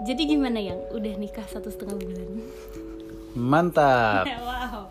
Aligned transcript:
Jadi 0.00 0.22
gimana 0.32 0.56
yang 0.56 0.80
udah 0.96 1.14
nikah 1.20 1.44
satu 1.44 1.68
setengah 1.68 2.00
bulan? 2.00 2.30
Mantap. 3.36 4.24
wow, 4.48 4.88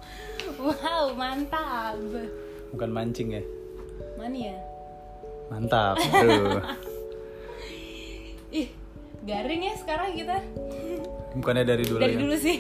wow 0.62 1.04
mantap. 1.18 1.98
Bukan 2.70 2.90
mancing 2.94 3.34
ya. 3.34 3.44
Mana 4.22 4.38
ya? 4.38 4.58
Mantap. 5.50 5.98
Aduh. 6.14 6.62
Ih, 8.54 8.70
garing 9.26 9.62
ya 9.66 9.74
sekarang 9.82 10.14
kita. 10.14 10.38
Bukannya 11.34 11.66
dari 11.66 11.84
dulu 11.86 12.00
Dari 12.02 12.14
ya. 12.14 12.20
dulu 12.22 12.36
sih. 12.38 12.58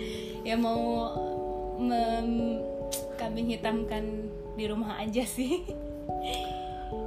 ya 0.48 0.54
mau 0.54 1.12
mem 1.82 2.62
kambing 3.18 3.50
hitamkan 3.50 4.30
di 4.54 4.64
rumah 4.70 5.02
aja 5.02 5.26
sih. 5.26 5.66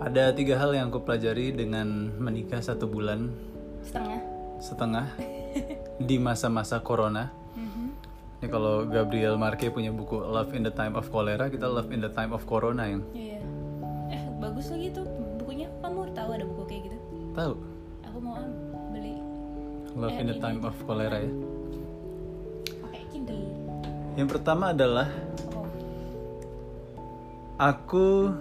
Ada 0.03 0.35
tiga 0.35 0.59
hal 0.59 0.75
yang 0.75 0.91
aku 0.91 1.01
pelajari 1.07 1.55
dengan 1.55 2.11
menikah 2.19 2.59
satu 2.61 2.85
bulan 2.85 3.31
Setengah. 3.81 4.40
Setengah 4.61 5.09
di 5.99 6.15
masa-masa 6.15 6.79
corona. 6.79 7.33
Ini 8.41 8.49
kalau 8.49 8.85
Gabriel 8.85 9.37
Marquez 9.37 9.69
punya 9.69 9.89
buku 9.89 10.17
Love 10.17 10.53
in 10.53 10.61
the 10.61 10.71
Time 10.71 10.93
of 10.93 11.05
Cholera, 11.07 11.45
kita 11.45 11.65
Love 11.65 11.89
in 11.89 11.99
the 11.99 12.09
Time 12.09 12.31
of 12.31 12.41
Corona 12.43 12.85
yang 12.85 13.05
Iya. 13.11 13.37
Eh, 14.09 14.23
bagus 14.37 14.69
lagi 14.69 14.89
tuh 14.89 15.05
bukunya. 15.37 15.69
Kamu 15.77 16.09
tahu 16.11 16.29
ada 16.31 16.41
buku 16.43 16.63
kayak 16.65 16.81
gitu? 16.83 16.97
tahu 17.31 17.53
Aku 18.03 18.17
mau 18.17 18.33
am- 18.35 18.57
beli 18.89 19.13
Love 19.93 20.17
in 20.17 20.27
the 20.27 20.37
Time 20.37 20.61
of 20.61 20.73
Cholera 20.79 21.17
ya. 21.17 21.29
pakai 22.81 23.01
Kindle. 23.07 23.45
Yang 24.13 24.29
pertama 24.31 24.73
adalah 24.73 25.07
Oh, 25.51 25.69
aku 27.57 28.33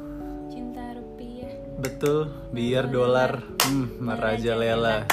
cinta 0.48 0.96
rupiah. 0.96 1.52
betul 1.76 2.18
biar 2.50 2.88
dolar 2.88 3.44
hmm, 3.62 4.00
merajalela. 4.00 5.04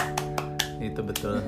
Itu 0.78 1.02
betul. 1.02 1.42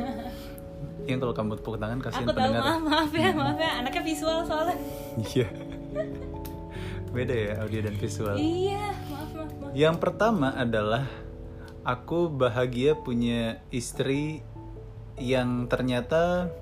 Yang 1.06 1.20
kalau 1.26 1.34
kamu 1.34 1.52
tepuk 1.58 1.76
tangan 1.82 2.00
kasihin 2.02 2.28
Aku 2.28 2.34
tahu 2.34 2.38
pendengar. 2.38 2.62
maaf 2.62 2.82
maaf 2.86 3.12
ya 3.14 3.30
maaf 3.34 3.58
ya 3.58 3.72
anaknya 3.82 4.04
visual 4.06 4.40
soalnya. 4.46 4.78
Iya. 5.18 5.48
Beda 7.10 7.34
ya 7.34 7.52
audio 7.66 7.80
dan 7.82 7.96
visual. 7.98 8.36
Iya 8.38 8.84
maaf 9.10 9.30
maaf 9.34 9.52
maaf. 9.58 9.72
Yang 9.74 9.96
pertama 9.98 10.48
adalah 10.54 11.06
aku 11.82 12.30
bahagia 12.30 12.94
punya 12.94 13.64
istri 13.74 14.46
yang 15.18 15.66
ternyata 15.66 16.54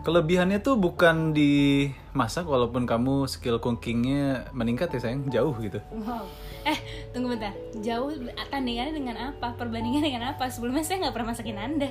kelebihannya 0.00 0.64
tuh 0.64 0.80
bukan 0.80 1.36
di 1.36 1.86
masak 2.16 2.48
walaupun 2.48 2.88
kamu 2.88 3.28
skill 3.28 3.60
cookingnya 3.60 4.48
meningkat 4.56 4.88
ya 4.96 5.00
sayang 5.04 5.28
jauh 5.28 5.52
gitu. 5.60 5.78
Wow. 5.92 6.24
Eh 6.66 6.78
tunggu 7.14 7.36
bentar. 7.36 7.54
Jauh 7.80 8.12
tandingannya 8.52 8.94
dengan 8.94 9.16
apa? 9.32 9.56
Perbandingannya 9.56 10.04
dengan 10.04 10.22
apa? 10.34 10.48
Sebelumnya 10.52 10.84
saya 10.84 11.06
nggak 11.06 11.14
pernah 11.14 11.28
masakin 11.32 11.58
anda. 11.58 11.90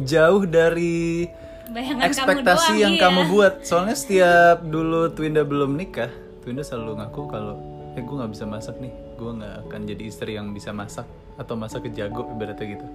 Jauh 0.00 0.48
dari 0.48 1.28
Bayangan 1.70 2.02
ekspektasi 2.10 2.42
kamu 2.42 2.74
doang, 2.74 2.82
yang 2.82 2.94
iya. 2.98 3.02
kamu 3.06 3.20
buat. 3.30 3.54
Soalnya 3.62 3.94
setiap 3.94 4.58
dulu 4.66 5.12
Twinda 5.14 5.46
belum 5.46 5.78
nikah, 5.78 6.10
Twinda 6.42 6.66
selalu 6.66 6.98
ngaku 6.98 7.22
kalau 7.30 7.54
eh 7.94 8.02
gue 8.02 8.16
nggak 8.16 8.32
bisa 8.34 8.44
masak 8.46 8.78
nih, 8.82 8.90
gue 9.14 9.30
nggak 9.38 9.54
akan 9.70 9.80
jadi 9.86 10.02
istri 10.02 10.34
yang 10.34 10.50
bisa 10.50 10.74
masak 10.74 11.06
atau 11.38 11.54
masak 11.54 11.86
kejago 11.86 12.26
ibaratnya 12.26 12.74
gitu. 12.74 12.86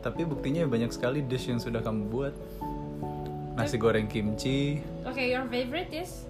Tapi 0.00 0.24
buktinya 0.24 0.64
banyak 0.64 0.88
sekali 0.96 1.20
dish 1.20 1.52
yang 1.52 1.60
sudah 1.60 1.84
kamu 1.84 2.08
buat. 2.08 2.34
Nasi 3.58 3.74
goreng 3.74 4.06
kimchi, 4.06 4.78
Oke, 5.02 5.34
your 5.34 5.42
favorite 5.50 5.90
is 5.90 6.27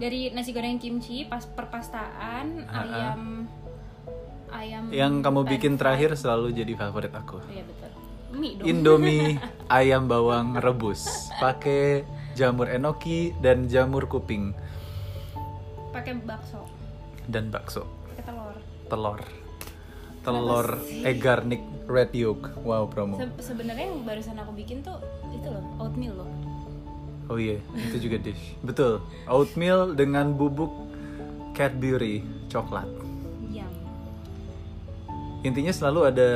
dari 0.00 0.32
nasi 0.32 0.50
goreng 0.50 0.80
kimchi, 0.80 1.22
pas 1.22 1.44
perpastaan, 1.44 2.64
ayam 2.66 3.44
ayam 4.50 4.82
yang 4.90 5.20
kamu 5.20 5.44
bikin 5.46 5.76
terakhir 5.76 6.16
selalu 6.16 6.50
jadi 6.50 6.72
favorit 6.74 7.12
aku. 7.12 7.38
Iya 7.46 7.62
betul. 7.62 7.90
Mie 8.32 8.56
dong. 8.56 8.66
Indomie 8.66 9.36
ayam 9.70 10.06
bawang 10.06 10.56
rebus, 10.56 11.04
pakai 11.36 12.02
jamur 12.32 12.66
enoki 12.66 13.36
dan 13.36 13.66
jamur 13.66 14.06
kuping 14.06 14.56
Pakai 15.90 16.14
bakso, 16.16 16.62
dan 17.26 17.50
bakso. 17.50 17.82
pakai 18.08 18.24
telur. 18.24 18.56
telur 18.86 19.20
telur 20.20 20.68
egg 21.00 21.18
garlic 21.18 21.58
red 21.86 22.12
yolk 22.12 22.52
wow 22.60 22.84
promo 22.84 23.16
Se- 23.16 23.50
Sebenarnya 23.50 23.88
yang 23.88 24.04
barusan 24.04 24.36
aku 24.36 24.52
bikin 24.52 24.80
tuh 24.80 25.00
itu 25.30 25.48
loh, 25.48 25.64
oatmeal 25.78 26.14
loh. 26.14 26.30
Oh 27.30 27.38
iya 27.38 27.56
itu 27.78 28.10
juga 28.10 28.18
dish. 28.18 28.58
Betul. 28.60 28.98
Oatmeal 29.24 29.94
dengan 29.94 30.34
bubuk 30.34 30.74
Cadbury 31.54 32.20
coklat. 32.50 32.90
Yum. 33.46 33.70
intinya 35.40 35.70
selalu 35.70 36.00
ada 36.04 36.28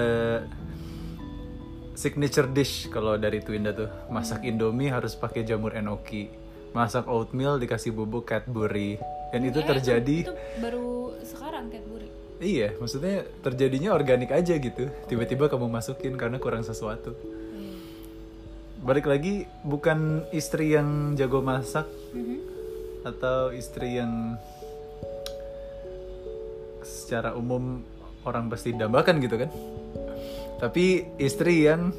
signature 1.95 2.51
dish 2.51 2.91
kalau 2.91 3.15
dari 3.17 3.43
Twinda 3.43 3.75
tuh. 3.75 3.91
Masak 4.11 4.47
indomie 4.47 4.91
harus 4.91 5.15
pakai 5.15 5.43
jamur 5.43 5.75
enoki. 5.75 6.31
Masak 6.75 7.07
oatmeal 7.07 7.59
dikasih 7.59 7.95
bubuk 7.95 8.27
Cadbury 8.27 8.99
dan 9.31 9.47
itu 9.47 9.63
Eh, 9.63 9.67
terjadi 9.67 10.27
Itu 10.27 10.35
baru 10.59 11.15
sekarang 11.23 11.71
Cadbury. 11.71 12.09
iya 12.43 12.75
maksudnya 12.77 13.23
terjadinya 13.43 13.95
organik 13.95 14.31
aja 14.31 14.59
gitu. 14.59 14.91
Tiba-tiba 15.07 15.47
kamu 15.47 15.71
masukin 15.71 16.19
karena 16.19 16.43
kurang 16.43 16.67
sesuatu. 16.67 17.15
Iya. 17.15 17.44
Balik 18.85 19.05
lagi 19.05 19.35
bukan 19.63 19.99
istri 20.31 20.71
yang 20.71 20.89
jago 21.15 21.41
masak 21.41 21.89
Mhm. 22.13 22.37
atau 23.03 23.49
istri 23.51 23.97
yang 23.97 24.37
secara 26.81 27.33
umum 27.33 27.81
orang 28.23 28.47
pasti 28.47 28.73
dambakan 28.73 29.19
gitu 29.19 29.37
kan 29.37 29.49
tapi 30.57 31.09
istri 31.17 31.65
yang 31.65 31.93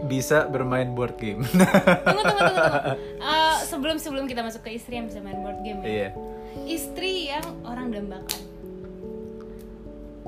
bisa 0.00 0.46
bermain 0.46 0.94
board 0.94 1.18
game 1.18 1.42
Tunggu 1.42 2.22
tunggu 2.22 2.38
tunggu. 2.40 2.62
tunggu. 2.62 2.94
Eh, 3.18 3.56
sebelum 3.66 3.96
sebelum 3.98 4.24
kita 4.24 4.40
masuk 4.40 4.62
ke 4.62 4.70
istri 4.72 4.94
yang 4.94 5.06
bisa 5.06 5.18
main 5.18 5.38
board 5.38 5.58
game 5.60 5.82
ya. 5.82 5.86
iya 5.86 6.10
Istri 6.58 7.12
yang 7.28 7.44
orang 7.62 7.88
dambakan. 7.88 8.40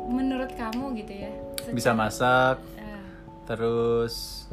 Menurut 0.07 0.53
kamu 0.53 0.95
gitu 0.97 1.15
ya? 1.17 1.33
bisa 1.71 1.91
masak 1.93 2.59
eh, 2.77 3.03
terus 3.45 4.47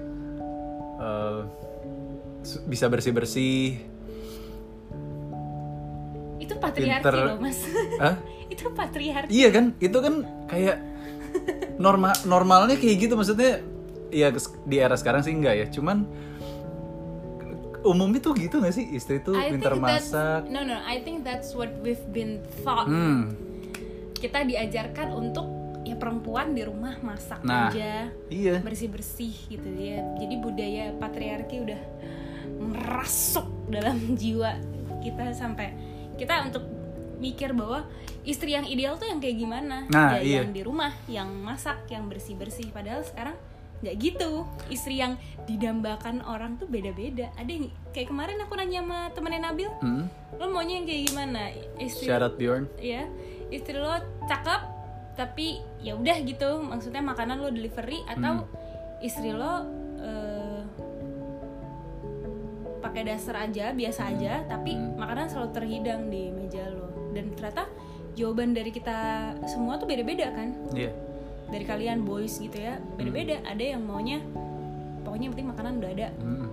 eh, 0.98 1.40
bisa 2.66 2.86
bersih 2.88 3.12
bersih 3.12 3.78
itu 6.38 6.54
patriarki 6.56 7.04
Pinter. 7.04 7.14
loh 7.28 7.38
mas. 7.42 7.60
Hah? 8.04 8.16
itu 8.48 8.64
patriarki. 8.72 9.32
Iya 9.34 9.50
kan, 9.52 9.66
itu 9.78 9.98
kan 10.00 10.14
kayak 10.48 10.80
normal 11.76 12.16
normalnya 12.24 12.80
kayak 12.80 13.08
gitu 13.08 13.14
maksudnya. 13.20 13.60
Ya 14.08 14.32
di 14.64 14.80
era 14.80 14.96
sekarang 14.96 15.20
sih 15.20 15.36
enggak 15.36 15.56
ya, 15.60 15.68
cuman 15.68 16.08
umumnya 17.84 18.20
tuh 18.20 18.36
gitu 18.40 18.60
gak 18.60 18.72
sih 18.72 18.88
istri 18.92 19.20
tuh 19.20 19.36
I 19.36 19.52
pintar 19.52 19.76
masak. 19.76 20.48
no 20.48 20.64
no 20.64 20.80
I 20.84 21.04
think 21.04 21.24
that's 21.24 21.52
what 21.52 21.72
we've 21.84 22.04
been 22.12 22.40
taught. 22.64 22.88
Hmm, 22.88 23.36
Kita 24.16 24.48
diajarkan 24.48 25.12
untuk 25.12 25.46
perempuan 25.98 26.52
di 26.52 26.62
rumah 26.62 26.96
masak 27.00 27.42
Nah. 27.42 27.68
aja, 27.68 28.08
iya. 28.28 28.58
bersih 28.60 28.88
bersih 28.88 29.34
gitu 29.48 29.70
ya. 29.72 30.02
Jadi 30.16 30.36
budaya 30.38 30.84
patriarki 30.94 31.62
udah 31.62 31.82
merasuk 32.58 33.46
dalam 33.68 33.98
jiwa 34.22 34.56
kita 35.00 35.32
sampai 35.32 35.74
kita 36.16 36.42
untuk 36.44 36.66
mikir 37.18 37.54
bahwa 37.54 37.86
istri 38.24 38.54
yang 38.54 38.66
ideal 38.66 38.94
tuh 38.96 39.06
yang 39.06 39.18
kayak 39.18 39.38
gimana 39.38 39.86
Nah, 39.88 40.18
ya 40.18 40.22
iya. 40.22 40.38
yang 40.40 40.54
di 40.54 40.62
rumah 40.62 40.94
yang 41.08 41.30
masak 41.34 41.86
yang 41.88 42.06
bersih 42.06 42.34
bersih 42.34 42.70
padahal 42.70 43.02
sekarang 43.02 43.34
nggak 43.78 43.96
gitu 43.96 44.42
istri 44.70 44.98
yang 44.98 45.18
didambakan 45.46 46.22
orang 46.24 46.58
tuh 46.58 46.66
beda 46.66 46.90
beda 46.92 47.30
ada 47.34 47.46
yang 47.48 47.70
kayak 47.88 48.10
kemarin 48.10 48.38
aku 48.40 48.54
nanya 48.54 48.82
sama 48.82 49.00
temennya 49.14 49.42
Nabil 49.44 49.70
Hmm. 49.82 50.06
lo 50.34 50.46
maunya 50.48 50.82
yang 50.82 50.86
kayak 50.86 51.04
gimana 51.08 51.42
istri 51.78 52.06
Shout 52.06 52.22
out 52.22 52.36
Bjorn. 52.36 52.66
ya 52.78 53.06
istri 53.50 53.78
lo 53.78 53.94
cakep 54.26 54.62
tapi 55.18 55.60
ya 55.82 55.98
udah 55.98 56.18
gitu. 56.22 56.62
Maksudnya 56.62 57.02
makanan 57.02 57.42
lo 57.42 57.50
delivery 57.50 58.06
atau 58.06 58.46
istri 59.02 59.34
lo 59.34 59.66
eh, 59.98 60.62
pakai 62.78 63.04
dasar 63.10 63.50
aja 63.50 63.74
biasa 63.74 64.14
aja 64.14 64.46
tapi 64.46 64.78
makanan 64.78 65.28
selalu 65.28 65.50
terhidang 65.52 66.08
di 66.14 66.30
meja 66.30 66.70
lo. 66.70 67.12
Dan 67.12 67.34
ternyata 67.34 67.66
jawaban 68.14 68.54
dari 68.54 68.70
kita 68.70 69.34
semua 69.50 69.82
tuh 69.82 69.90
beda-beda 69.90 70.30
kan? 70.32 70.54
Iya. 70.78 70.94
dari 71.48 71.64
kalian 71.64 72.04
boys 72.04 72.44
gitu 72.44 72.60
ya 72.60 72.76
beda-beda. 73.00 73.40
Ada 73.48 73.76
yang 73.76 73.82
maunya 73.88 74.20
pokoknya 75.08 75.32
yang 75.32 75.34
penting 75.34 75.50
makanan 75.52 75.74
udah 75.82 75.92
ada. 75.96 76.10
Hmm. 76.22 76.48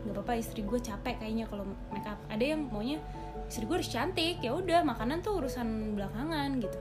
nggak 0.00 0.16
apa-apa 0.16 0.32
istri 0.40 0.64
gue 0.64 0.80
capek 0.80 1.22
kayaknya 1.22 1.46
kalau 1.46 1.62
make 1.94 2.08
up. 2.08 2.18
Ada 2.26 2.44
yang 2.56 2.66
maunya 2.66 2.98
istri 3.46 3.66
gue 3.66 3.78
harus 3.78 3.90
cantik 3.90 4.42
ya 4.42 4.54
udah 4.54 4.82
makanan 4.86 5.22
tuh 5.22 5.42
urusan 5.42 5.94
belakangan 5.94 6.58
gitu 6.62 6.78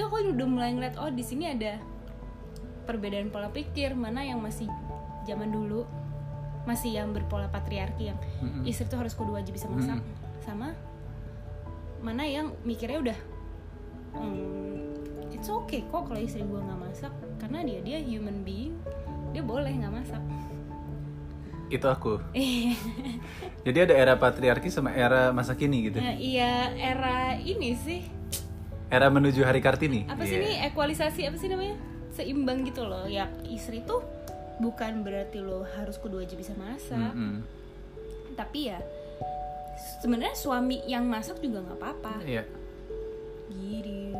itu 0.00 0.08
aku 0.08 0.32
udah 0.32 0.48
mulai 0.48 0.72
ngeliat 0.72 0.96
oh 0.96 1.12
di 1.12 1.20
sini 1.20 1.52
ada 1.52 1.76
perbedaan 2.88 3.28
pola 3.28 3.52
pikir 3.52 3.92
mana 3.92 4.24
yang 4.24 4.40
masih 4.40 4.64
zaman 5.28 5.52
dulu 5.52 5.84
masih 6.64 6.96
yang 6.96 7.12
berpola 7.12 7.52
patriarki 7.52 8.08
yang 8.08 8.16
Mm-mm. 8.40 8.64
istri 8.64 8.88
tuh 8.88 8.96
harus 8.96 9.12
kudu 9.12 9.36
wajib 9.36 9.52
bisa 9.52 9.68
masak 9.68 10.00
sama 10.40 10.72
mana 12.00 12.24
yang 12.24 12.56
mikirnya 12.64 13.12
udah 13.12 13.18
hmm, 14.16 15.28
it's 15.36 15.52
okay 15.52 15.84
kok 15.84 16.08
kalau 16.08 16.16
istri 16.16 16.48
gue 16.48 16.60
nggak 16.64 16.80
masak 16.80 17.12
karena 17.36 17.60
dia 17.60 17.84
dia 17.84 18.00
human 18.00 18.40
being 18.40 18.80
dia 19.36 19.44
boleh 19.44 19.68
nggak 19.68 19.94
masak. 19.94 20.22
Itu 21.70 21.86
aku. 21.86 22.18
Jadi 23.68 23.78
ada 23.78 23.94
era 23.94 24.14
patriarki 24.18 24.74
sama 24.74 24.90
era 24.90 25.30
masa 25.30 25.54
kini 25.54 25.86
gitu? 25.86 26.02
Nah, 26.02 26.18
iya 26.18 26.74
era 26.74 27.38
ini 27.38 27.78
sih 27.78 28.19
era 28.90 29.06
menuju 29.06 29.46
hari 29.46 29.62
kartini. 29.62 30.04
Apa 30.04 30.26
sih 30.26 30.34
Iya. 30.34 30.42
ini 30.42 30.50
equalisasi 30.66 31.20
apa 31.24 31.36
sih 31.38 31.48
namanya? 31.48 31.78
Seimbang 32.10 32.66
gitu 32.66 32.82
loh. 32.84 33.06
Ya 33.06 33.30
istri 33.46 33.80
tuh 33.80 34.02
bukan 34.58 35.00
berarti 35.00 35.40
lo 35.40 35.64
harus 35.78 35.96
kedua 35.96 36.20
aja 36.20 36.36
bisa 36.36 36.52
masak. 36.54 37.14
Mm-mm. 37.14 37.62
tapi 38.30 38.72
ya 38.72 38.80
sebenarnya 40.00 40.32
suami 40.32 40.80
yang 40.88 41.04
masak 41.04 41.38
juga 41.38 41.60
nggak 41.60 41.76
apa-apa. 41.76 42.14
Iya. 42.24 42.44
Gitu 43.52 44.16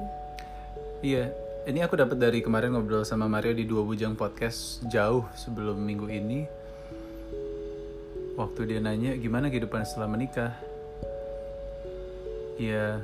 Iya, 1.00 1.32
ini 1.64 1.80
aku 1.80 1.96
dapat 1.96 2.20
dari 2.20 2.44
kemarin 2.44 2.76
ngobrol 2.76 3.00
sama 3.02 3.24
Mario 3.24 3.56
di 3.56 3.64
Dua 3.64 3.80
Bujang 3.80 4.12
Podcast 4.12 4.84
jauh 4.84 5.24
sebelum 5.32 5.80
minggu 5.80 6.04
ini. 6.12 6.44
Waktu 8.36 8.60
dia 8.68 8.80
nanya 8.84 9.16
gimana 9.16 9.48
kehidupan 9.48 9.88
setelah 9.88 10.12
menikah, 10.12 10.52
ya 12.60 13.00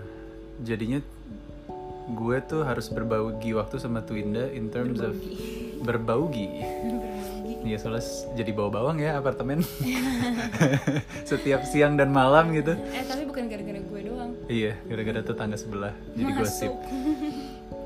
jadinya 0.61 1.01
gue 2.07 2.37
tuh 2.45 2.63
harus 2.63 2.87
berbagi 2.87 3.51
waktu 3.51 3.77
sama 3.77 4.03
Twinda 4.03 4.47
in 4.51 4.71
terms 4.71 5.03
of 5.03 5.15
berbaugi. 5.83 6.63
Iya 7.67 7.83
soalnya 7.83 8.07
jadi 8.39 8.51
bawa 8.55 8.71
bawang 8.71 9.03
ya 9.03 9.19
apartemen 9.19 9.59
setiap 11.31 11.67
siang 11.67 11.99
dan 11.99 12.15
malam 12.15 12.55
gitu. 12.55 12.79
eh 12.79 13.03
tapi 13.03 13.27
bukan 13.27 13.51
gara-gara 13.51 13.81
gue 13.83 14.01
doang 14.07 14.31
Iya, 14.47 14.79
gara-gara 14.87 15.19
tetangga 15.19 15.59
sebelah 15.59 15.91
jadi 16.15 16.31
gosip. 16.31 16.71
masuk 16.71 16.75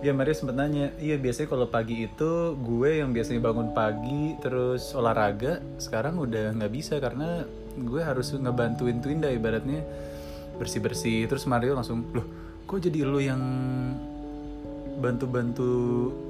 Ya 0.00 0.16
Mario 0.16 0.32
sempet 0.32 0.56
nanya, 0.56 0.92
iya 0.96 1.20
biasanya 1.20 1.48
kalau 1.48 1.68
pagi 1.68 2.08
itu 2.08 2.56
gue 2.56 3.04
yang 3.04 3.12
biasanya 3.12 3.40
bangun 3.40 3.72
pagi 3.72 4.32
terus 4.40 4.96
olahraga, 4.96 5.60
sekarang 5.76 6.16
udah 6.16 6.56
nggak 6.56 6.72
bisa 6.72 6.96
karena 6.96 7.44
gue 7.76 8.00
harus 8.00 8.32
ngebantuin 8.32 8.96
Twinda 9.00 9.28
ibaratnya 9.28 9.84
bersih-bersih. 10.56 11.28
Terus 11.28 11.44
Mario 11.44 11.76
langsung, 11.76 12.04
loh 12.16 12.24
kok 12.64 12.80
jadi 12.80 13.04
lo 13.04 13.20
yang 13.20 13.40
bantu-bantu 15.00 15.70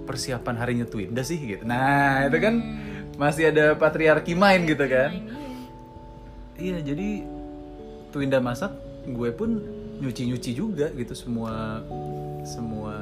persiapan 0.07 0.55
harinya 0.57 0.87
Twinda 0.87 1.21
sih 1.21 1.37
gitu. 1.37 1.67
Nah 1.67 2.31
itu 2.31 2.39
kan 2.39 2.55
masih 3.19 3.51
ada 3.51 3.75
patriarki 3.75 4.39
main 4.39 4.63
gitu 4.65 4.87
kan. 4.87 5.11
Iya. 5.11 5.35
Iya 6.61 6.79
jadi 6.95 7.09
Twinda 8.11 8.39
masak, 8.39 8.73
gue 9.07 9.31
pun 9.35 9.61
nyuci-nyuci 10.01 10.51
juga 10.57 10.89
gitu 10.95 11.13
semua 11.13 11.83
semua 12.47 12.95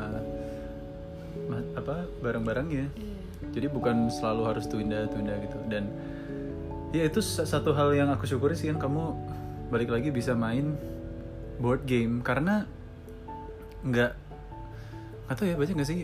apa 1.76 2.08
barang-barangnya. 2.20 2.86
Iya. 2.92 3.16
Jadi 3.54 3.66
bukan 3.70 4.10
selalu 4.10 4.42
harus 4.48 4.64
Twinda 4.66 5.06
Twinda 5.08 5.36
gitu 5.40 5.56
dan 5.70 5.88
ya 6.90 7.04
itu 7.04 7.20
sa- 7.20 7.44
satu 7.44 7.76
hal 7.76 7.92
yang 7.92 8.08
aku 8.08 8.24
syukuri 8.24 8.56
sih 8.56 8.72
kan 8.72 8.80
kamu 8.80 9.12
balik 9.68 9.92
lagi 9.92 10.08
bisa 10.08 10.32
main 10.32 10.72
board 11.60 11.84
game 11.84 12.24
karena 12.24 12.64
nggak 13.84 14.12
tahu 15.34 15.46
ya 15.46 15.56
banyak 15.56 15.74
nggak 15.76 15.88
sih 15.88 15.98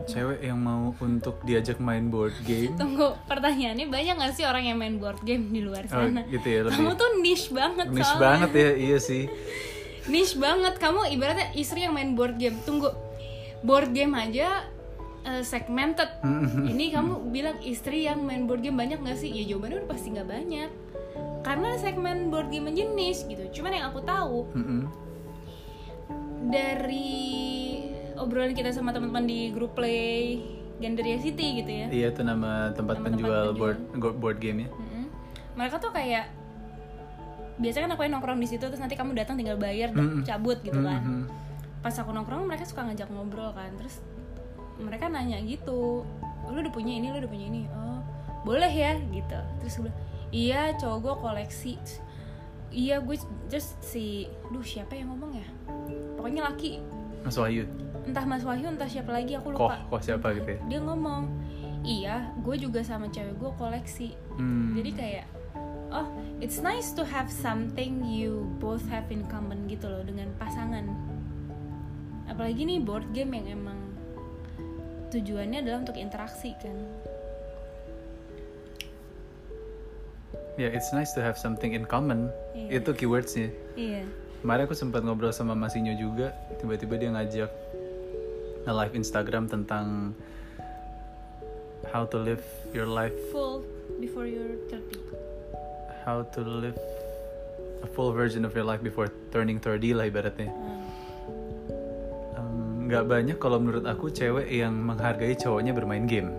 cewek 0.00 0.40
yang 0.40 0.56
mau 0.56 0.96
untuk 0.96 1.44
diajak 1.44 1.76
main 1.76 2.08
board 2.08 2.32
game 2.42 2.72
Tunggu, 2.72 3.20
pertanyaannya 3.22 3.84
banyak 3.86 4.14
gak 4.16 4.32
sih 4.32 4.42
orang 4.42 4.64
yang 4.64 4.80
main 4.80 4.96
board 4.96 5.20
game 5.20 5.46
di 5.46 5.60
luar 5.60 5.84
Oh, 5.86 6.00
sana? 6.00 6.24
gitu 6.24 6.40
ya 6.42 6.60
lebih 6.64 6.72
Kamu 6.74 6.92
tuh 6.96 7.10
niche 7.20 7.48
banget 7.50 7.86
niche 7.86 8.00
soalnya. 8.02 8.18
banget 8.18 8.50
ya 8.50 8.70
iya 8.80 8.98
sih 8.98 9.24
Niche 10.00 10.34
banget. 10.34 10.80
Kamu 10.80 11.12
ibaratnya 11.12 11.52
istri 11.52 11.84
yang 11.84 11.92
main 11.92 12.16
board 12.16 12.34
game. 12.34 12.56
Tunggu, 12.64 12.88
board 13.60 13.92
game 13.92 14.16
aja 14.16 14.64
eh, 15.22 15.44
segmented. 15.44 16.08
Ini 16.64 16.90
kamu 16.90 17.28
bilang 17.28 17.60
istri 17.60 18.08
yang 18.08 18.24
main 18.24 18.48
board 18.48 18.64
game 18.64 18.74
banyak 18.74 18.96
gak 18.98 19.20
sih? 19.20 19.28
Ya 19.28 19.44
jawabannya 19.46 19.84
udah 19.84 19.90
pasti 19.92 20.08
nggak 20.10 20.24
banyak. 20.26 20.70
Karena 21.44 21.76
segmen 21.76 22.32
board 22.32 22.48
game 22.48 22.72
niche 22.72 23.28
gitu. 23.28 23.60
Cuman 23.60 23.76
yang 23.76 23.86
aku 23.86 24.00
tahu 24.00 24.48
Mm-mm. 24.50 24.82
dari 26.48 27.20
obrolan 28.20 28.52
kita 28.52 28.70
sama 28.70 28.90
teman-teman 28.90 29.24
di 29.24 29.50
grup 29.50 29.72
play 29.72 30.40
Gandaria 30.76 31.18
City 31.18 31.60
gitu 31.60 31.68
ya. 31.68 31.86
Iya 31.88 32.06
itu 32.08 32.20
nama 32.20 32.70
tempat 32.70 32.72
Nama 32.72 32.84
tempat 32.96 32.96
penjual 33.06 33.42
penjual. 33.46 33.58
board 33.58 33.78
go- 33.96 34.16
board 34.16 34.38
game 34.38 34.64
ya. 34.64 34.68
Mm-mm. 34.70 35.04
Mereka 35.54 35.76
tuh 35.76 35.90
kayak 35.90 36.24
biasanya 37.56 37.84
kan 37.86 37.92
aku 37.92 38.02
yang 38.02 38.14
nongkrong 38.14 38.40
di 38.40 38.48
situ 38.48 38.64
terus 38.64 38.80
nanti 38.80 38.96
kamu 38.96 39.12
datang 39.12 39.36
tinggal 39.36 39.56
bayar 39.56 39.92
Mm-mm. 39.92 40.24
cabut 40.24 40.56
gitu 40.60 40.80
kan. 40.80 41.00
Mhm. 41.00 41.24
Pas 41.80 41.92
aku 41.92 42.10
nongkrong 42.10 42.44
mereka 42.44 42.64
suka 42.64 42.80
ngajak 42.82 43.08
ngobrol 43.08 43.52
kan. 43.52 43.68
Terus 43.76 44.00
mereka 44.76 45.08
nanya 45.08 45.36
gitu, 45.40 46.08
lu 46.46 46.56
udah 46.56 46.72
punya 46.72 46.96
ini, 46.96 47.08
lu 47.08 47.20
udah 47.20 47.28
punya 47.28 47.46
ini. 47.46 47.68
Oh, 47.70 48.00
boleh 48.42 48.68
ya 48.68 48.96
gitu. 48.96 49.38
Terus 49.60 49.74
gue 49.78 49.92
iya 50.30 50.72
cowok 50.72 50.98
gue 50.98 51.14
koleksi. 51.20 51.72
Iya 52.70 53.02
gue 53.02 53.18
just 53.50 53.76
si, 53.82 54.24
duh 54.48 54.62
siapa 54.62 54.94
yang 54.94 55.10
ngomong 55.10 55.34
ya? 55.34 55.44
Pokoknya 56.14 56.46
laki, 56.46 56.78
Mas 57.20 57.34
Wahyu. 57.34 57.66
Entah 58.10 58.26
Mas 58.26 58.42
Wahyu 58.42 58.66
entah 58.66 58.86
siapa 58.86 59.10
lagi 59.10 59.38
aku 59.38 59.54
Koh, 59.54 59.70
lupa. 59.70 59.76
koh 59.86 60.02
siapa 60.02 60.34
gitu 60.34 60.48
ya. 60.50 60.60
Dia 60.66 60.80
ngomong, 60.82 61.22
iya 61.80 62.34
gue 62.36 62.56
juga 62.58 62.82
sama 62.82 63.06
cewek 63.08 63.38
gue 63.38 63.50
koleksi. 63.56 64.08
Hmm. 64.36 64.72
jadi 64.74 64.90
kayak 64.92 65.26
oh 65.90 66.06
it's 66.38 66.60
nice 66.60 66.94
to 66.94 67.02
have 67.02 67.26
something 67.28 68.00
you 68.02 68.46
both 68.56 68.80
have 68.86 69.04
in 69.10 69.26
common 69.26 69.66
gitu 69.66 69.84
loh 69.84 70.00
dengan 70.00 70.30
pasangan 70.38 70.86
apalagi 72.24 72.62
nih 72.62 72.78
board 72.78 73.10
game 73.10 73.34
yang 73.34 73.58
emang 73.58 73.76
tujuannya 75.10 75.60
adalah 75.60 75.82
untuk 75.82 75.98
interaksi 75.98 76.54
kan 76.56 76.78
Ya, 80.54 80.68
it's 80.68 80.92
nice 80.92 81.16
to 81.16 81.24
have 81.24 81.40
something 81.40 81.72
in 81.72 81.88
common. 81.88 82.28
Iya. 82.52 82.84
Itu 82.84 82.92
keywordsnya. 82.92 83.48
iya 83.80 84.04
Kemarin 84.44 84.68
aku 84.68 84.76
sempat 84.76 85.00
ngobrol 85.00 85.32
sama 85.32 85.56
Masinyo 85.56 85.96
juga. 85.96 86.36
Tiba-tiba 86.60 87.00
dia 87.00 87.08
ngajak 87.08 87.48
nge-live 88.64 88.94
Instagram 88.96 89.48
tentang 89.48 90.16
how 91.90 92.04
to 92.04 92.20
live 92.20 92.44
your 92.76 92.86
life, 92.86 93.14
full 93.32 93.64
before 93.98 94.28
you're 94.28 94.60
30 94.68 95.00
how 96.04 96.24
to 96.32 96.40
live 96.40 96.78
a 97.84 97.88
full 97.92 98.12
version 98.12 98.44
of 98.44 98.52
your 98.56 98.64
life 98.64 98.80
before 98.80 99.08
turning 99.32 99.60
30 99.60 99.96
lah 99.96 100.04
ibaratnya. 100.08 100.48
Hmm. 100.48 100.80
Nggak 102.90 103.06
banyak 103.06 103.38
kalau 103.38 103.62
menurut 103.62 103.86
aku 103.86 104.10
cewek 104.10 104.50
yang 104.50 104.74
menghargai 104.74 105.38
cowoknya 105.38 105.70
bermain 105.70 106.10
game. 106.10 106.34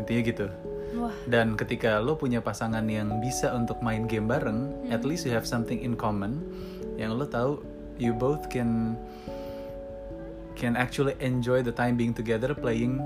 Intinya 0.00 0.22
gitu. 0.24 0.46
wah 0.96 1.12
Dan 1.28 1.60
ketika 1.60 2.00
lo 2.00 2.16
punya 2.16 2.40
pasangan 2.40 2.88
yang 2.88 3.20
bisa 3.20 3.52
untuk 3.52 3.76
main 3.84 4.08
game 4.08 4.24
bareng, 4.24 4.88
at 4.88 5.04
least 5.04 5.28
you 5.28 5.32
have 5.36 5.44
something 5.44 5.76
in 5.84 5.92
common 5.92 6.40
yang 6.96 7.12
lo 7.12 7.28
tahu 7.28 7.60
you 8.00 8.16
both 8.16 8.48
can 8.48 8.96
can 10.58 10.74
actually 10.74 11.14
enjoy 11.22 11.62
the 11.62 11.70
time 11.70 11.94
being 11.94 12.10
together 12.10 12.50
playing 12.52 12.98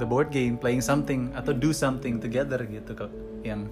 the 0.00 0.08
board 0.08 0.32
game, 0.32 0.56
playing 0.56 0.80
something 0.80 1.28
atau 1.36 1.52
do 1.52 1.70
something 1.70 2.16
together 2.18 2.58
gitu 2.64 2.96
kok. 2.96 3.12
Yang 3.44 3.68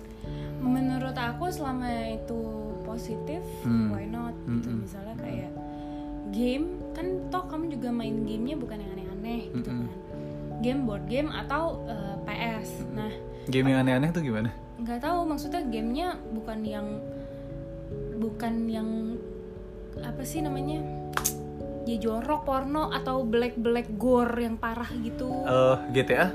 menurut 0.62 1.16
aku 1.16 1.50
selama 1.50 1.90
itu 2.12 2.38
positif 2.86 3.42
Hmm. 3.66 3.90
why 3.90 4.06
not 4.06 4.30
gitu 4.46 4.68
Mm-mm. 4.70 4.84
misalnya 4.86 5.16
kayak 5.18 5.50
game 6.30 6.78
kan 6.94 7.06
toh 7.34 7.42
kamu 7.50 7.74
juga 7.74 7.90
main 7.90 8.22
gamenya 8.22 8.54
bukan 8.54 8.78
yang 8.78 8.90
aneh-aneh 8.94 9.40
gitu 9.50 9.68
Mm-mm. 9.72 9.88
kan 9.90 10.60
game 10.62 10.80
board 10.86 11.04
game 11.10 11.34
atau 11.34 11.82
eh, 11.90 12.14
PS 12.22 12.86
nah 12.94 13.10
game 13.50 13.74
yang 13.74 13.82
aneh-aneh 13.82 14.14
tuh 14.14 14.22
gimana? 14.22 14.54
nggak 14.78 15.02
tahu 15.02 15.26
maksudnya 15.26 15.66
gamenya 15.66 16.08
bukan 16.30 16.58
yang 16.62 16.86
bukan 18.22 18.54
yang 18.70 18.88
apa 19.98 20.22
sih 20.22 20.40
namanya 20.40 20.78
ya 21.84 21.96
jorok 21.98 22.42
porno 22.42 22.88
atau 22.88 23.22
black 23.22 23.54
black 23.54 23.88
gore 23.92 24.38
yang 24.38 24.54
parah 24.54 24.86
gitu 24.94 25.26
Eh 25.42 25.76
GTA? 25.92 26.30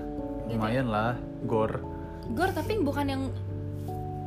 Lumayan 0.46 0.88
lah, 0.88 1.16
gore. 1.42 1.80
gore 2.28 2.52
tapi 2.52 2.76
bukan 2.78 3.06
yang 3.06 3.24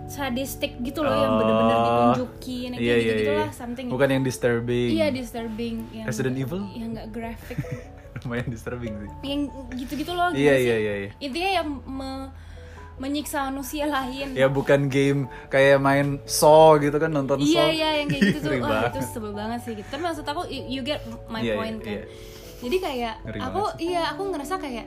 sadistik 0.06 0.74
gitu 0.80 1.00
loh 1.00 1.14
yang 1.14 1.30
Oh. 1.30 1.38
bener-bener 1.38 1.76
ditunjukin 1.78 2.68
yang 2.68 2.74
Iya, 2.76 2.90
kayak 2.90 2.98
iya, 2.98 3.12
gitu 3.14 3.22
iya. 3.24 3.38
lah 3.38 3.50
something 3.52 3.86
Bukan 3.86 4.08
yang 4.10 4.22
disturbing. 4.22 4.88
iya 4.90 5.06
disturbing 5.08 5.76
yang 5.92 6.04
Resident 6.04 6.34
Evil? 6.34 6.60
yang 6.72 6.88
nggak 6.92 7.08
graphic 7.10 7.58
Lumayan 8.20 8.48
disturbing 8.48 8.92
sih. 8.92 9.10
yang 9.22 9.40
gitu-gitu 9.72 10.10
loh 10.10 10.28
Iya 10.30 10.54
iya 10.56 10.76
iya 10.76 10.94
iya. 10.98 11.10
intinya 11.16 11.50
yang 11.54 11.68
me- 11.80 12.30
menyiksa 13.00 13.48
manusia 13.48 13.88
lain 13.88 14.36
Ya 14.36 14.46
bukan 14.46 14.86
game 14.86 15.20
kayak 15.48 15.80
main 15.80 16.20
Saw 16.22 16.76
gitu 16.76 16.94
kan 16.94 17.08
nonton 17.08 17.40
iya 17.40 17.64
Saw. 17.64 17.68
iya 17.72 17.88
yang 17.96 18.08
kayak 18.08 18.22
gitu 18.28 18.38
tuh 18.44 18.52
wah 18.62 18.86
itu 18.86 19.00
sebel 19.02 19.32
banget 19.32 19.60
sih 19.64 19.72
gitu. 19.74 19.88
tapi 19.88 20.02
maksud 20.02 20.22
aku 20.22 20.42
you, 20.46 20.62
you 20.70 20.82
get 20.82 21.00
my 21.26 21.40
Iya, 21.40 21.54
point 21.54 21.78
iya, 21.78 21.86
kan 21.86 21.96
iya. 21.96 22.04
jadi 22.60 22.76
kayak 22.78 23.14
Ngeri 23.24 23.38
aku 23.40 23.60
banget 23.64 23.76
iya 23.80 24.02
aku 24.10 24.22
ngerasa 24.28 24.54
kayak 24.56 24.86